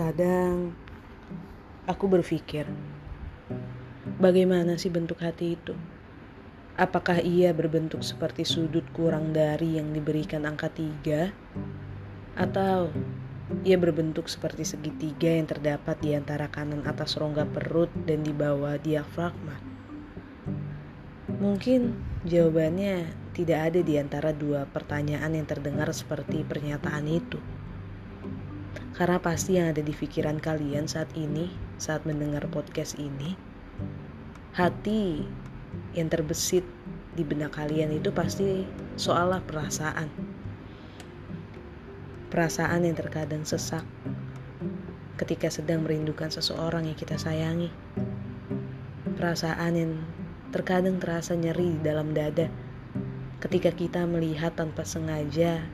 [0.00, 0.72] Terkadang
[1.84, 2.64] aku berpikir,
[4.16, 5.76] bagaimana sih bentuk hati itu?
[6.80, 11.36] Apakah ia berbentuk seperti sudut kurang dari yang diberikan angka tiga?
[12.32, 12.88] Atau
[13.60, 18.80] ia berbentuk seperti segitiga yang terdapat di antara kanan atas rongga perut dan di bawah
[18.80, 19.60] diafragma?
[21.28, 21.92] Mungkin
[22.24, 23.04] jawabannya
[23.36, 27.36] tidak ada di antara dua pertanyaan yang terdengar seperti pernyataan itu.
[29.00, 31.48] Karena pasti yang ada di pikiran kalian saat ini,
[31.80, 33.32] saat mendengar podcast ini,
[34.52, 35.24] hati
[35.96, 36.68] yang terbesit
[37.16, 38.68] di benak kalian itu pasti
[39.00, 40.12] soalnya perasaan.
[42.28, 43.88] Perasaan yang terkadang sesak
[45.16, 47.72] ketika sedang merindukan seseorang yang kita sayangi.
[49.16, 49.92] Perasaan yang
[50.52, 52.52] terkadang terasa nyeri di dalam dada
[53.40, 55.64] ketika kita melihat tanpa sengaja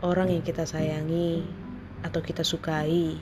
[0.00, 1.44] orang yang kita sayangi
[2.04, 3.18] atau kita sukai.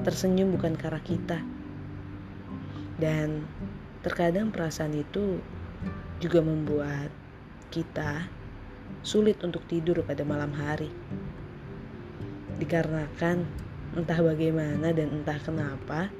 [0.00, 1.38] Tersenyum bukan karena kita.
[3.00, 3.44] Dan
[4.00, 5.40] terkadang perasaan itu
[6.20, 7.08] juga membuat
[7.72, 8.28] kita
[9.00, 10.92] sulit untuk tidur pada malam hari.
[12.60, 13.48] Dikarenakan
[13.96, 16.12] entah bagaimana dan entah kenapa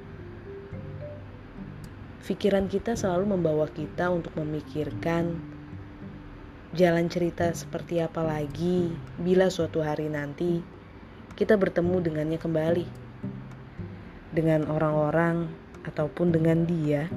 [2.31, 5.35] pikiran kita selalu membawa kita untuk memikirkan
[6.79, 10.63] jalan cerita seperti apa lagi bila suatu hari nanti
[11.41, 12.85] kita bertemu dengannya kembali
[14.29, 15.49] dengan orang-orang
[15.89, 17.09] ataupun dengan dia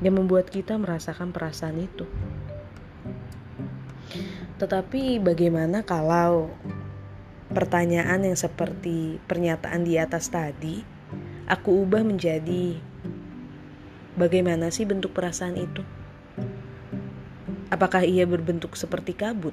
[0.00, 2.08] yang membuat kita merasakan perasaan itu.
[4.56, 6.48] Tetapi bagaimana kalau
[7.52, 10.80] pertanyaan yang seperti pernyataan di atas tadi
[11.44, 12.80] aku ubah menjadi
[14.16, 15.84] bagaimana sih bentuk perasaan itu?
[17.68, 19.52] Apakah ia berbentuk seperti kabut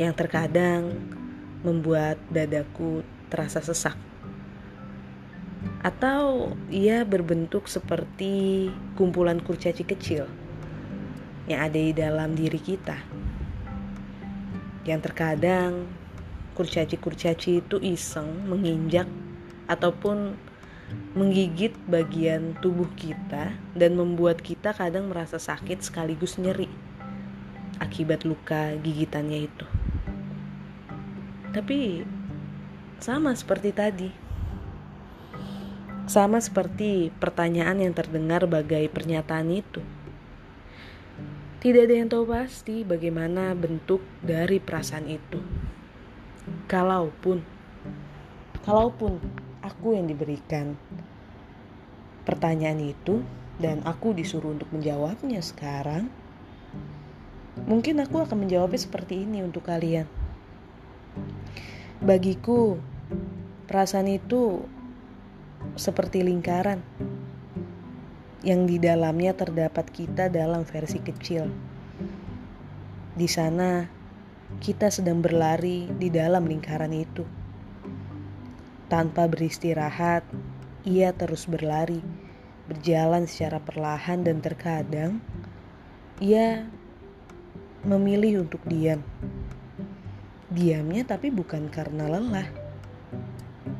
[0.00, 1.12] yang terkadang
[1.64, 3.96] membuat dadaku terasa sesak?
[5.80, 10.28] Atau ia berbentuk seperti kumpulan kurcaci kecil
[11.48, 13.00] yang ada di dalam diri kita?
[14.84, 15.88] Yang terkadang
[16.54, 19.08] kurcaci-kurcaci itu iseng menginjak
[19.66, 20.36] ataupun
[21.16, 26.68] menggigit bagian tubuh kita dan membuat kita kadang merasa sakit sekaligus nyeri
[27.82, 29.66] akibat luka gigitannya itu.
[31.54, 32.02] Tapi
[32.98, 34.10] sama seperti tadi.
[36.10, 39.78] Sama seperti pertanyaan yang terdengar bagai pernyataan itu.
[41.62, 45.38] Tidak ada yang tahu pasti bagaimana bentuk dari perasaan itu.
[46.66, 47.38] Kalaupun
[48.66, 49.22] kalaupun
[49.62, 50.74] aku yang diberikan
[52.26, 53.22] pertanyaan itu
[53.62, 56.10] dan aku disuruh untuk menjawabnya sekarang,
[57.64, 60.23] mungkin aku akan menjawabnya seperti ini untuk kalian.
[62.04, 62.76] Bagiku,
[63.64, 64.64] perasaan itu
[65.74, 66.84] seperti lingkaran
[68.44, 71.48] yang di dalamnya terdapat kita dalam versi kecil.
[73.16, 73.88] Di sana,
[74.60, 77.24] kita sedang berlari di dalam lingkaran itu.
[78.92, 80.28] Tanpa beristirahat,
[80.84, 82.04] ia terus berlari,
[82.68, 85.20] berjalan secara perlahan dan terkadang
[86.22, 86.64] ia
[87.84, 89.02] memilih untuk diam.
[90.54, 92.46] Diamnya tapi bukan karena lelah.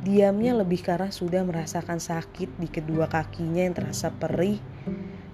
[0.03, 4.59] Diamnya lebih karena sudah merasakan sakit di kedua kakinya yang terasa perih,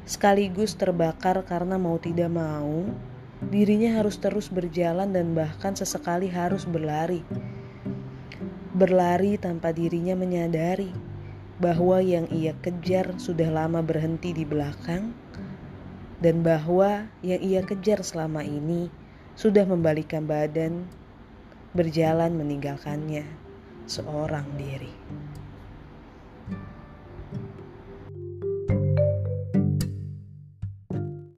[0.04, 2.86] sekaligus terbakar karena mau tidak mau,
[3.48, 7.24] dirinya harus terus berjalan dan bahkan sesekali harus berlari
[8.80, 10.88] berlari tanpa dirinya menyadari
[11.60, 15.12] bahwa yang ia kejar sudah lama berhenti di belakang,
[16.24, 18.88] dan bahwa yang ia kejar selama ini
[19.36, 20.88] sudah membalikan badan,
[21.70, 23.22] berjalan meninggalkannya
[23.86, 24.90] seorang diri.